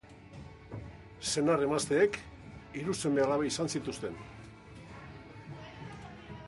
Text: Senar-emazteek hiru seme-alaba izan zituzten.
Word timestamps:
Senar-emazteek 1.33 2.17
hiru 2.79 2.97
seme-alaba 3.03 3.47
izan 3.51 3.73
zituzten. 3.77 4.19